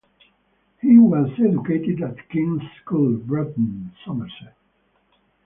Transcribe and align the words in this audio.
He 0.81 0.97
was 0.97 1.29
educated 1.39 2.01
at 2.01 2.27
King's 2.29 2.63
School, 2.83 3.17
Bruton, 3.17 3.91
Somerset. 4.03 4.57